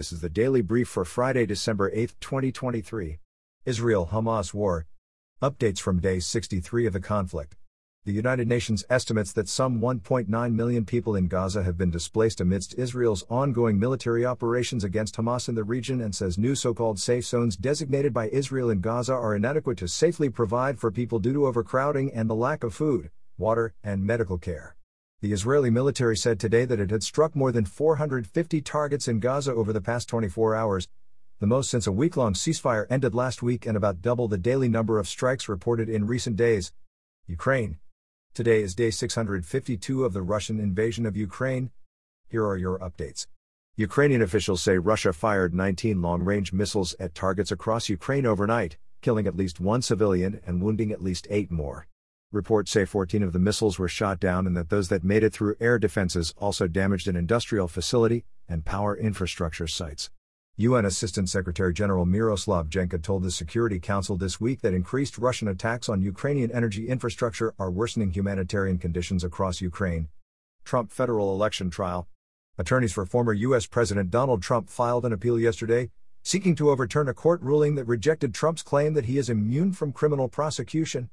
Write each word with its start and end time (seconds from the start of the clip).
This 0.00 0.12
is 0.12 0.22
the 0.22 0.30
daily 0.30 0.62
brief 0.62 0.88
for 0.88 1.04
Friday, 1.04 1.44
December 1.44 1.90
8, 1.92 2.14
2023. 2.20 3.18
Israel 3.66 4.08
Hamas 4.10 4.54
War. 4.54 4.86
Updates 5.42 5.78
from 5.78 6.00
day 6.00 6.20
63 6.20 6.86
of 6.86 6.94
the 6.94 7.00
conflict. 7.00 7.54
The 8.06 8.12
United 8.14 8.48
Nations 8.48 8.82
estimates 8.88 9.34
that 9.34 9.46
some 9.46 9.78
1.9 9.78 10.54
million 10.54 10.86
people 10.86 11.16
in 11.16 11.28
Gaza 11.28 11.62
have 11.64 11.76
been 11.76 11.90
displaced 11.90 12.40
amidst 12.40 12.78
Israel's 12.78 13.26
ongoing 13.28 13.78
military 13.78 14.24
operations 14.24 14.84
against 14.84 15.16
Hamas 15.16 15.50
in 15.50 15.54
the 15.54 15.64
region 15.64 16.00
and 16.00 16.14
says 16.14 16.38
new 16.38 16.54
so 16.54 16.72
called 16.72 16.98
safe 16.98 17.26
zones 17.26 17.54
designated 17.54 18.14
by 18.14 18.30
Israel 18.30 18.70
in 18.70 18.80
Gaza 18.80 19.12
are 19.12 19.36
inadequate 19.36 19.76
to 19.76 19.86
safely 19.86 20.30
provide 20.30 20.78
for 20.78 20.90
people 20.90 21.18
due 21.18 21.34
to 21.34 21.44
overcrowding 21.44 22.10
and 22.14 22.30
the 22.30 22.34
lack 22.34 22.64
of 22.64 22.72
food, 22.72 23.10
water, 23.36 23.74
and 23.84 24.02
medical 24.06 24.38
care. 24.38 24.76
The 25.22 25.34
Israeli 25.34 25.68
military 25.68 26.16
said 26.16 26.40
today 26.40 26.64
that 26.64 26.80
it 26.80 26.90
had 26.90 27.02
struck 27.02 27.36
more 27.36 27.52
than 27.52 27.66
450 27.66 28.62
targets 28.62 29.06
in 29.06 29.20
Gaza 29.20 29.52
over 29.52 29.70
the 29.70 29.82
past 29.82 30.08
24 30.08 30.54
hours, 30.54 30.88
the 31.40 31.46
most 31.46 31.68
since 31.68 31.86
a 31.86 31.92
week 31.92 32.16
long 32.16 32.32
ceasefire 32.32 32.86
ended 32.88 33.14
last 33.14 33.42
week 33.42 33.66
and 33.66 33.76
about 33.76 34.00
double 34.00 34.28
the 34.28 34.38
daily 34.38 34.66
number 34.66 34.98
of 34.98 35.06
strikes 35.06 35.46
reported 35.46 35.90
in 35.90 36.06
recent 36.06 36.36
days. 36.36 36.72
Ukraine. 37.26 37.78
Today 38.32 38.62
is 38.62 38.74
day 38.74 38.90
652 38.90 40.04
of 40.06 40.14
the 40.14 40.22
Russian 40.22 40.58
invasion 40.58 41.04
of 41.04 41.18
Ukraine. 41.18 41.70
Here 42.30 42.46
are 42.46 42.56
your 42.56 42.78
updates. 42.78 43.26
Ukrainian 43.76 44.22
officials 44.22 44.62
say 44.62 44.78
Russia 44.78 45.12
fired 45.12 45.52
19 45.52 46.00
long 46.00 46.22
range 46.22 46.54
missiles 46.54 46.94
at 46.98 47.14
targets 47.14 47.52
across 47.52 47.90
Ukraine 47.90 48.24
overnight, 48.24 48.78
killing 49.02 49.26
at 49.26 49.36
least 49.36 49.60
one 49.60 49.82
civilian 49.82 50.40
and 50.46 50.62
wounding 50.62 50.90
at 50.90 51.02
least 51.02 51.26
eight 51.28 51.50
more. 51.50 51.86
Reports 52.32 52.70
say 52.70 52.84
14 52.84 53.24
of 53.24 53.32
the 53.32 53.40
missiles 53.40 53.76
were 53.76 53.88
shot 53.88 54.20
down 54.20 54.46
and 54.46 54.56
that 54.56 54.68
those 54.68 54.88
that 54.88 55.02
made 55.02 55.24
it 55.24 55.32
through 55.32 55.56
air 55.58 55.80
defenses 55.80 56.32
also 56.38 56.68
damaged 56.68 57.08
an 57.08 57.16
industrial 57.16 57.66
facility 57.66 58.24
and 58.48 58.64
power 58.64 58.96
infrastructure 58.96 59.66
sites. 59.66 60.10
UN 60.54 60.84
Assistant 60.84 61.28
Secretary 61.28 61.74
General 61.74 62.06
Miroslav 62.06 62.68
Jenka 62.68 63.02
told 63.02 63.24
the 63.24 63.32
Security 63.32 63.80
Council 63.80 64.16
this 64.16 64.40
week 64.40 64.60
that 64.60 64.74
increased 64.74 65.18
Russian 65.18 65.48
attacks 65.48 65.88
on 65.88 66.02
Ukrainian 66.02 66.52
energy 66.52 66.86
infrastructure 66.86 67.52
are 67.58 67.68
worsening 67.68 68.12
humanitarian 68.12 68.78
conditions 68.78 69.24
across 69.24 69.60
Ukraine. 69.60 70.06
Trump 70.64 70.92
federal 70.92 71.34
election 71.34 71.68
trial. 71.68 72.06
Attorneys 72.56 72.92
for 72.92 73.06
former 73.06 73.32
U.S. 73.32 73.66
President 73.66 74.08
Donald 74.08 74.40
Trump 74.40 74.70
filed 74.70 75.04
an 75.04 75.12
appeal 75.12 75.40
yesterday, 75.40 75.90
seeking 76.22 76.54
to 76.54 76.70
overturn 76.70 77.08
a 77.08 77.14
court 77.14 77.42
ruling 77.42 77.74
that 77.74 77.86
rejected 77.86 78.32
Trump's 78.32 78.62
claim 78.62 78.94
that 78.94 79.06
he 79.06 79.18
is 79.18 79.28
immune 79.28 79.72
from 79.72 79.92
criminal 79.92 80.28
prosecution. 80.28 81.10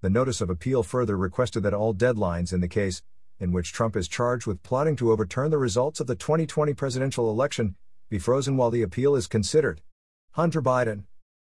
The 0.00 0.10
notice 0.10 0.40
of 0.40 0.48
appeal 0.48 0.84
further 0.84 1.16
requested 1.16 1.64
that 1.64 1.74
all 1.74 1.92
deadlines 1.92 2.52
in 2.52 2.60
the 2.60 2.68
case, 2.68 3.02
in 3.40 3.50
which 3.50 3.72
Trump 3.72 3.96
is 3.96 4.06
charged 4.06 4.46
with 4.46 4.62
plotting 4.62 4.94
to 4.96 5.10
overturn 5.10 5.50
the 5.50 5.58
results 5.58 5.98
of 5.98 6.06
the 6.06 6.14
2020 6.14 6.72
presidential 6.74 7.28
election, 7.28 7.74
be 8.08 8.18
frozen 8.18 8.56
while 8.56 8.70
the 8.70 8.82
appeal 8.82 9.16
is 9.16 9.26
considered. 9.26 9.80
Hunter 10.32 10.62
Biden. 10.62 11.04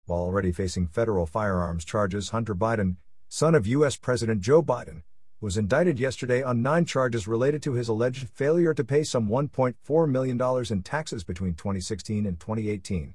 While 0.05 0.21
already 0.21 0.51
facing 0.51 0.87
federal 0.87 1.27
firearms 1.27 1.85
charges, 1.85 2.29
Hunter 2.29 2.55
Biden, 2.55 2.95
son 3.29 3.53
of 3.53 3.67
U.S. 3.67 3.95
President 3.95 4.41
Joe 4.41 4.63
Biden, 4.63 5.03
was 5.39 5.55
indicted 5.55 5.99
yesterday 5.99 6.41
on 6.41 6.63
nine 6.63 6.85
charges 6.85 7.27
related 7.27 7.61
to 7.61 7.73
his 7.73 7.89
alleged 7.89 8.27
failure 8.29 8.73
to 8.73 8.83
pay 8.83 9.03
some 9.03 9.27
$1.4 9.27 10.09
million 10.09 10.65
in 10.71 10.81
taxes 10.81 11.23
between 11.23 11.53
2016 11.53 12.25
and 12.25 12.39
2018. 12.39 13.13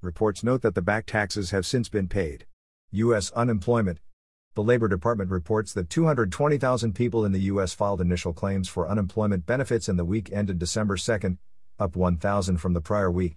Reports 0.00 0.42
note 0.42 0.62
that 0.62 0.74
the 0.74 0.80
back 0.80 1.04
taxes 1.04 1.50
have 1.50 1.66
since 1.66 1.90
been 1.90 2.08
paid. 2.08 2.46
U.S. 2.90 3.30
unemployment, 3.32 3.98
the 4.54 4.62
Labor 4.62 4.86
Department 4.86 5.30
reports 5.30 5.72
that 5.72 5.88
220,000 5.88 6.94
people 6.94 7.24
in 7.24 7.32
the 7.32 7.40
U.S. 7.40 7.72
filed 7.72 8.02
initial 8.02 8.34
claims 8.34 8.68
for 8.68 8.86
unemployment 8.86 9.46
benefits 9.46 9.88
in 9.88 9.96
the 9.96 10.04
week 10.04 10.30
ended 10.30 10.58
December 10.58 10.98
2, 10.98 11.38
up 11.78 11.96
1,000 11.96 12.58
from 12.58 12.74
the 12.74 12.80
prior 12.82 13.10
week. 13.10 13.36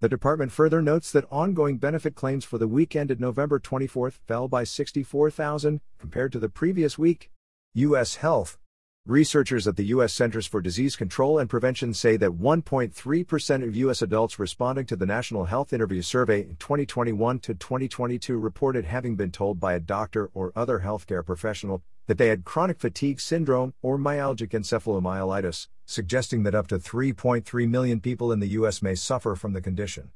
The 0.00 0.08
department 0.08 0.52
further 0.52 0.80
notes 0.80 1.10
that 1.12 1.26
ongoing 1.30 1.78
benefit 1.78 2.14
claims 2.14 2.44
for 2.44 2.58
the 2.58 2.68
week 2.68 2.94
ended 2.94 3.20
November 3.20 3.58
24 3.58 4.12
fell 4.12 4.46
by 4.48 4.62
64,000 4.62 5.80
compared 5.98 6.32
to 6.32 6.38
the 6.38 6.48
previous 6.48 6.96
week. 6.96 7.30
U.S. 7.74 8.16
Health, 8.16 8.58
Researchers 9.04 9.66
at 9.66 9.74
the 9.74 9.86
U.S. 9.86 10.12
Centers 10.12 10.46
for 10.46 10.60
Disease 10.60 10.94
Control 10.94 11.40
and 11.40 11.50
Prevention 11.50 11.92
say 11.92 12.16
that 12.18 12.38
1.3% 12.38 13.66
of 13.66 13.74
U.S. 13.74 14.00
adults 14.00 14.38
responding 14.38 14.86
to 14.86 14.94
the 14.94 15.04
National 15.04 15.46
Health 15.46 15.72
Interview 15.72 16.02
Survey 16.02 16.42
in 16.42 16.54
2021 16.54 17.40
to 17.40 17.52
2022 17.52 18.38
reported 18.38 18.84
having 18.84 19.16
been 19.16 19.32
told 19.32 19.58
by 19.58 19.74
a 19.74 19.80
doctor 19.80 20.30
or 20.34 20.52
other 20.54 20.82
healthcare 20.84 21.26
professional 21.26 21.82
that 22.06 22.16
they 22.16 22.28
had 22.28 22.44
chronic 22.44 22.78
fatigue 22.78 23.20
syndrome 23.20 23.74
or 23.82 23.98
myalgic 23.98 24.50
encephalomyelitis, 24.50 25.66
suggesting 25.84 26.44
that 26.44 26.54
up 26.54 26.68
to 26.68 26.78
3.3 26.78 27.68
million 27.68 27.98
people 27.98 28.30
in 28.30 28.38
the 28.38 28.50
U.S. 28.50 28.82
may 28.82 28.94
suffer 28.94 29.34
from 29.34 29.52
the 29.52 29.60
condition. 29.60 30.12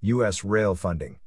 U.S. 0.00 0.44
rail 0.44 0.74
funding. 0.74 1.18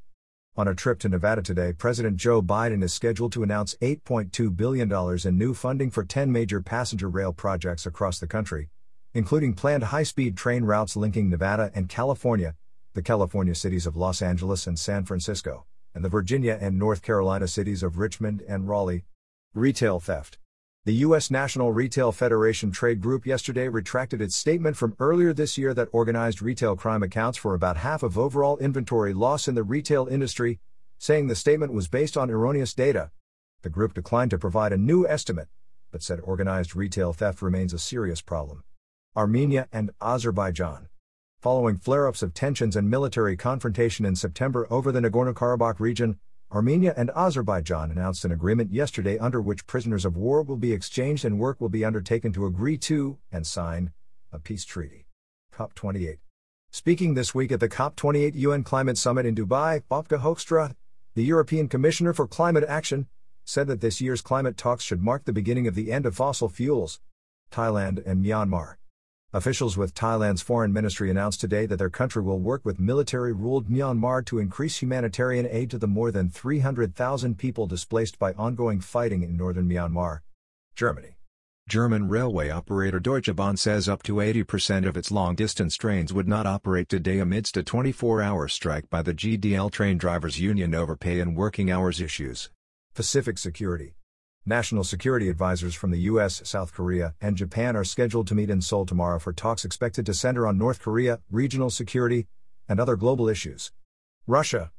On 0.56 0.68
a 0.68 0.75
trip 0.75 1.00
to 1.00 1.09
Nevada 1.09 1.41
today, 1.41 1.74
President 1.74 2.16
Joe 2.16 2.40
Biden 2.40 2.84
is 2.84 2.94
scheduled 2.94 3.34
to 3.34 3.41
announce 3.41 3.74
$8.2 3.81 4.56
billion 4.56 4.91
in 5.28 5.36
new 5.36 5.56
funding 5.56 5.90
for 5.90 6.06
10 6.06 6.31
major 6.31 6.62
passenger 6.62 7.09
rail 7.09 7.34
projects 7.34 7.88
across 7.88 8.19
the 8.19 8.28
country, 8.28 8.69
including 9.16 9.56
planned 9.56 9.86
high 9.86 10.03
speed 10.03 10.38
train 10.38 10.64
routes 10.64 10.96
linking 10.96 11.28
Nevada 11.28 11.72
and 11.74 11.90
California, 11.90 12.53
the 12.94 13.02
California 13.02 13.56
cities 13.56 13.88
of 13.88 13.96
Los 13.96 14.22
Angeles 14.22 14.68
and 14.68 14.78
San 14.78 15.06
Francisco, 15.06 15.66
and 15.96 16.06
the 16.06 16.09
Virginia 16.09 16.56
and 16.62 16.78
North 16.78 17.02
Carolina 17.02 17.47
cities 17.47 17.81
of 17.81 17.97
Richmond 17.97 18.44
and 18.47 18.70
Raleigh. 18.70 19.06
Retail 19.56 20.00
theft. 20.00 20.38
The 20.85 20.95
U.S. 20.95 21.31
National 21.31 21.71
Retail 21.71 22.11
Federation 22.11 22.69
Trade 22.69 22.99
Group 22.99 23.25
yesterday 23.25 23.69
retracted 23.69 24.21
its 24.21 24.35
statement 24.35 24.75
from 24.75 24.97
earlier 24.99 25.31
this 25.31 25.57
year 25.57 25.73
that 25.73 25.88
organized 25.94 26.41
retail 26.41 26.75
crime 26.75 27.01
accounts 27.01 27.38
for 27.38 27.53
about 27.53 27.77
half 27.77 28.03
of 28.03 28.17
overall 28.17 28.57
inventory 28.57 29.13
loss 29.13 29.47
in 29.47 29.55
the 29.55 29.63
retail 29.63 30.07
industry, 30.07 30.59
saying 30.97 31.27
the 31.27 31.35
statement 31.35 31.72
was 31.72 31.88
based 31.88 32.17
on 32.17 32.29
erroneous 32.29 32.73
data. 32.73 33.11
The 33.61 33.69
group 33.69 33.93
declined 33.93 34.31
to 34.31 34.38
provide 34.38 34.73
a 34.73 34.77
new 34.77 35.07
estimate, 35.07 35.47
but 35.89 36.03
said 36.03 36.19
organized 36.19 36.75
retail 36.75 37.13
theft 37.13 37.41
remains 37.41 37.72
a 37.72 37.79
serious 37.79 38.19
problem. 38.19 38.66
Armenia 39.16 39.69
and 39.72 39.91
Azerbaijan. 40.01 40.89
Following 41.39 41.77
flare 41.77 42.07
ups 42.07 42.22
of 42.22 42.33
tensions 42.33 42.75
and 42.75 42.89
military 42.89 43.38
confrontation 43.38 44.05
in 44.05 44.17
September 44.17 44.67
over 44.69 44.91
the 44.91 44.99
Nagorno 44.99 45.33
Karabakh 45.33 45.79
region, 45.79 46.19
Armenia 46.53 46.94
and 46.96 47.09
Azerbaijan 47.16 47.90
announced 47.90 48.25
an 48.25 48.31
agreement 48.31 48.72
yesterday 48.72 49.18
under 49.18 49.41
which 49.41 49.66
prisoners 49.66 50.06
of 50.06 50.16
war 50.16 50.44
will 50.44 50.56
be 50.56 50.72
exchanged 50.72 51.25
and 51.25 51.40
work 51.40 51.59
will 51.59 51.68
be 51.68 51.84
undertaken 51.84 52.31
to 52.31 52.46
agree 52.46 52.78
to 52.78 53.18
and 53.31 53.47
sign 53.47 53.91
a 54.31 54.38
peace 54.38 54.64
treaty. 54.64 55.08
COP28. 55.56 56.19
Speaking 56.69 57.16
this 57.16 57.34
week 57.34 57.52
at 57.52 57.59
the 57.59 57.68
COP28 57.68 58.36
UN 58.36 58.64
Climate 58.64 59.00
Summit 59.00 59.25
in 59.25 59.34
Dubai, 59.34 59.81
Wopke 59.90 60.22
Hoekstra, 60.22 60.75
the 61.16 61.24
European 61.24 61.68
Commissioner 61.68 62.14
for 62.14 62.28
Climate 62.28 62.66
Action, 62.68 63.08
said 63.44 63.66
that 63.66 63.81
this 63.81 64.00
year's 64.00 64.22
climate 64.22 64.56
talks 64.56 64.84
should 64.84 65.02
mark 65.02 65.25
the 65.25 65.34
beginning 65.34 65.66
of 65.66 65.74
the 65.74 65.91
end 65.91 66.06
of 66.06 66.16
fossil 66.16 66.50
fuels. 66.50 67.00
Thailand 67.52 68.06
and 68.06 68.24
Myanmar. 68.24 68.75
Officials 69.35 69.75
with 69.75 69.95
Thailand's 69.95 70.44
foreign 70.44 70.71
ministry 70.71 71.09
announced 71.09 71.41
today 71.41 71.66
that 71.66 71.77
their 71.77 71.89
country 71.89 72.21
will 72.21 72.39
work 72.39 72.63
with 72.63 72.79
military 72.79 73.33
ruled 73.33 73.67
Myanmar 73.67 74.23
to 74.27 74.38
increase 74.38 74.79
humanitarian 74.79 75.47
aid 75.49 75.71
to 75.71 75.79
the 75.79 75.88
more 75.88 76.11
than 76.11 76.29
300,000 76.29 77.35
people 77.35 77.66
displaced 77.66 78.19
by 78.19 78.33
ongoing 78.33 78.79
fighting 78.79 79.23
in 79.23 79.35
northern 79.35 79.67
Myanmar. 79.67 80.19
Germany. 80.75 81.17
German 81.67 82.09
railway 82.09 82.51
operator 82.51 82.99
Deutsche 82.99 83.35
Bahn 83.35 83.57
says 83.57 83.89
up 83.89 84.03
to 84.03 84.17
80% 84.17 84.88
of 84.88 84.95
its 84.95 85.09
long 85.09 85.33
distance 85.33 85.77
trains 85.77 86.13
would 86.13 86.27
not 86.27 86.45
operate 86.45 86.88
today 86.88 87.17
amidst 87.17 87.57
a 87.57 87.63
24 87.63 88.22
hour 88.22 88.47
strike 88.47 88.88
by 88.91 89.01
the 89.01 89.16
GDL 89.16 89.72
train 89.72 89.97
drivers' 89.97 90.39
union 90.39 90.75
over 90.75 90.95
pay 90.95 91.19
and 91.19 91.35
working 91.35 91.72
hours 91.72 91.99
issues. 91.99 92.51
Pacific 92.93 93.39
Security. 93.39 93.95
National 94.45 94.83
security 94.83 95.29
advisors 95.29 95.73
from 95.73 95.91
the 95.91 95.99
US, 95.99 96.41
South 96.43 96.73
Korea, 96.73 97.15
and 97.21 97.37
Japan 97.37 97.77
are 97.77 97.85
scheduled 97.85 98.27
to 98.27 98.35
meet 98.35 98.49
in 98.49 98.59
Seoul 98.59 98.85
tomorrow 98.85 99.17
for 99.17 99.31
talks 99.31 99.63
expected 99.63 100.05
to 100.05 100.13
center 100.13 100.45
on 100.45 100.57
North 100.57 100.81
Korea, 100.81 101.21
regional 101.31 101.69
security, 101.69 102.27
and 102.67 102.77
other 102.77 102.97
global 102.97 103.29
issues. 103.29 103.72
Russia. 104.28 104.73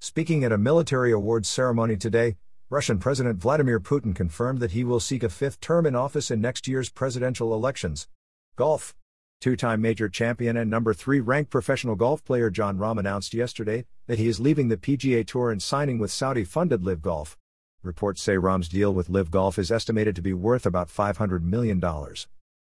Speaking 0.00 0.44
at 0.44 0.52
a 0.52 0.56
military 0.56 1.12
awards 1.12 1.46
ceremony 1.46 1.98
today, 1.98 2.36
Russian 2.70 2.98
President 2.98 3.38
Vladimir 3.38 3.80
Putin 3.80 4.14
confirmed 4.14 4.60
that 4.60 4.70
he 4.70 4.82
will 4.82 4.98
seek 4.98 5.22
a 5.22 5.28
fifth 5.28 5.60
term 5.60 5.84
in 5.84 5.94
office 5.94 6.30
in 6.30 6.40
next 6.40 6.66
year's 6.66 6.88
presidential 6.88 7.52
elections. 7.52 8.08
Golf. 8.56 8.94
Two 9.42 9.56
time 9.56 9.82
major 9.82 10.08
champion 10.08 10.56
and 10.56 10.70
number 10.70 10.94
three 10.94 11.20
ranked 11.20 11.50
professional 11.50 11.96
golf 11.96 12.24
player 12.24 12.48
Jon 12.48 12.78
Rahm 12.78 12.98
announced 12.98 13.34
yesterday 13.34 13.84
that 14.06 14.18
he 14.18 14.26
is 14.26 14.40
leaving 14.40 14.68
the 14.68 14.78
PGA 14.78 15.26
Tour 15.26 15.50
and 15.50 15.62
signing 15.62 15.98
with 15.98 16.10
Saudi 16.10 16.44
funded 16.44 16.82
LIV 16.82 17.02
Golf. 17.02 17.36
Reports 17.84 18.22
say 18.22 18.36
Rahm's 18.36 18.68
deal 18.68 18.94
with 18.94 19.10
LIV 19.10 19.32
Golf 19.32 19.58
is 19.58 19.72
estimated 19.72 20.14
to 20.14 20.22
be 20.22 20.32
worth 20.32 20.66
about 20.66 20.86
$500 20.86 21.42
million. 21.42 21.82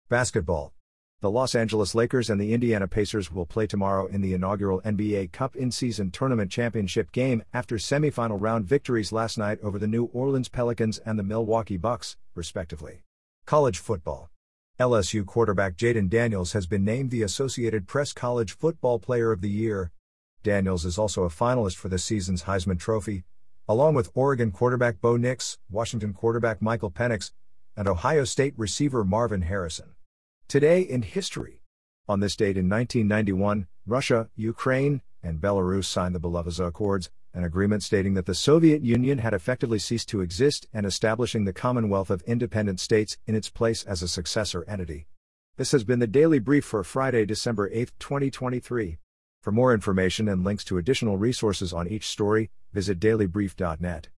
Basketball. 0.08 0.72
The 1.20 1.30
Los 1.30 1.54
Angeles 1.54 1.94
Lakers 1.94 2.30
and 2.30 2.40
the 2.40 2.54
Indiana 2.54 2.88
Pacers 2.88 3.30
will 3.30 3.44
play 3.44 3.66
tomorrow 3.66 4.06
in 4.06 4.22
the 4.22 4.32
inaugural 4.32 4.80
NBA 4.80 5.30
Cup 5.32 5.54
in 5.54 5.70
season 5.70 6.10
tournament 6.10 6.50
championship 6.50 7.12
game 7.12 7.42
after 7.52 7.76
semifinal 7.76 8.40
round 8.40 8.64
victories 8.64 9.12
last 9.12 9.36
night 9.36 9.58
over 9.62 9.78
the 9.78 9.86
New 9.86 10.04
Orleans 10.14 10.48
Pelicans 10.48 10.96
and 10.98 11.18
the 11.18 11.22
Milwaukee 11.22 11.76
Bucks, 11.76 12.16
respectively. 12.34 13.02
College 13.44 13.78
football. 13.78 14.30
LSU 14.80 15.26
quarterback 15.26 15.76
Jayden 15.76 16.08
Daniels 16.08 16.54
has 16.54 16.66
been 16.66 16.86
named 16.86 17.10
the 17.10 17.22
Associated 17.22 17.86
Press 17.86 18.14
College 18.14 18.56
Football 18.56 18.98
Player 18.98 19.30
of 19.30 19.42
the 19.42 19.50
Year. 19.50 19.92
Daniels 20.42 20.86
is 20.86 20.96
also 20.96 21.24
a 21.24 21.28
finalist 21.28 21.76
for 21.76 21.90
this 21.90 22.02
season's 22.02 22.44
Heisman 22.44 22.78
Trophy, 22.80 23.24
along 23.68 23.94
with 23.94 24.10
Oregon 24.14 24.50
quarterback 24.50 25.00
Bo 25.00 25.16
Nix, 25.16 25.58
Washington 25.70 26.12
quarterback 26.12 26.60
Michael 26.60 26.90
Penix, 26.90 27.30
and 27.76 27.86
Ohio 27.86 28.24
State 28.24 28.54
receiver 28.56 29.04
Marvin 29.04 29.42
Harrison. 29.42 29.94
Today 30.48 30.82
in 30.82 31.02
history. 31.02 31.60
On 32.08 32.20
this 32.20 32.36
date 32.36 32.56
in 32.56 32.68
1991, 32.68 33.68
Russia, 33.86 34.28
Ukraine, 34.34 35.00
and 35.22 35.40
Belarus 35.40 35.84
signed 35.84 36.14
the 36.14 36.20
Belovezh 36.20 36.66
Accords, 36.66 37.10
an 37.32 37.44
agreement 37.44 37.82
stating 37.82 38.14
that 38.14 38.26
the 38.26 38.34
Soviet 38.34 38.82
Union 38.82 39.18
had 39.18 39.32
effectively 39.32 39.78
ceased 39.78 40.08
to 40.10 40.20
exist 40.20 40.66
and 40.72 40.84
establishing 40.84 41.44
the 41.44 41.52
Commonwealth 41.52 42.10
of 42.10 42.22
Independent 42.22 42.80
States 42.80 43.16
in 43.26 43.34
its 43.34 43.48
place 43.48 43.84
as 43.84 44.02
a 44.02 44.08
successor 44.08 44.64
entity. 44.68 45.06
This 45.56 45.72
has 45.72 45.84
been 45.84 46.00
the 46.00 46.06
Daily 46.06 46.38
Brief 46.38 46.64
for 46.64 46.82
Friday, 46.82 47.24
December 47.24 47.70
8, 47.72 47.92
2023. 47.98 48.98
For 49.40 49.52
more 49.52 49.72
information 49.72 50.28
and 50.28 50.44
links 50.44 50.64
to 50.64 50.78
additional 50.78 51.16
resources 51.16 51.72
on 51.72 51.88
each 51.88 52.06
story, 52.06 52.50
visit 52.72 52.98
dailybrief.net. 53.00 54.08